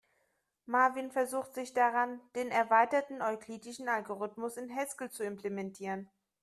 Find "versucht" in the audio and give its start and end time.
1.11-1.53